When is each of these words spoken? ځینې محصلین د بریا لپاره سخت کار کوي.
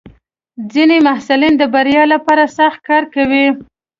ځینې 0.73 0.97
محصلین 1.07 1.53
د 1.57 1.63
بریا 1.73 2.03
لپاره 2.13 2.43
سخت 2.57 2.79
کار 2.89 3.03
کوي. 3.15 3.45